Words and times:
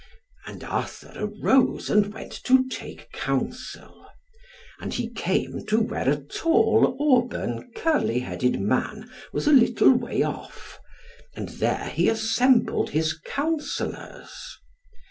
And 0.47 0.63
Arthur 0.63 1.11
arose 1.15 1.87
and 1.87 2.11
went 2.11 2.31
to 2.45 2.67
take 2.69 3.11
counsel. 3.11 4.07
And 4.79 4.95
he 4.95 5.11
came 5.11 5.63
to 5.67 5.79
where 5.79 6.09
a 6.09 6.15
tall 6.17 6.97
auburn 6.99 7.71
curly 7.75 8.17
headed 8.21 8.59
man 8.59 9.11
was 9.31 9.45
a 9.45 9.51
little 9.53 9.91
way 9.93 10.23
off, 10.23 10.79
and 11.35 11.49
there 11.49 11.87
he 11.89 12.09
assembled 12.09 12.89
his 12.89 13.13
counsellors. 13.15 14.57